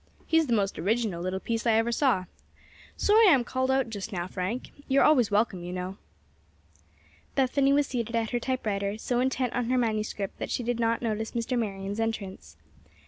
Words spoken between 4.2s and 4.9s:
Frank.